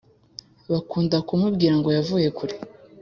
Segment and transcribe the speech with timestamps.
[0.71, 2.55] Bakunda kumubwira ngo yavuye kure